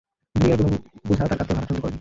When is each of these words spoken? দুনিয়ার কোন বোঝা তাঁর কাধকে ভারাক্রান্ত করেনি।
দুনিয়ার 0.35 0.59
কোন 0.59 0.73
বোঝা 1.07 1.23
তাঁর 1.23 1.37
কাধকে 1.39 1.53
ভারাক্রান্ত 1.53 1.69
করেনি। 1.73 1.89